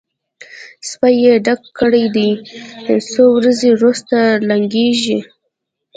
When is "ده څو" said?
2.15-3.23